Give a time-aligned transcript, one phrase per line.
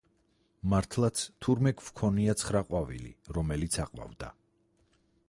[0.73, 4.33] მართლაც, თურმე გვქონია ცხრა ყვავილი, რომელიც აყვავდა.